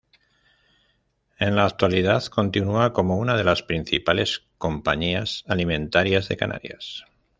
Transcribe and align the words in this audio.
En 1.37 1.55
la 1.55 1.65
actualidad 1.67 2.25
continúa 2.25 2.91
como 2.91 3.17
una 3.19 3.37
de 3.37 3.43
las 3.43 3.61
principales 3.61 4.47
compañías 4.57 5.43
alimentarias 5.45 6.27
de 6.27 6.37
Canarias. 6.37 7.05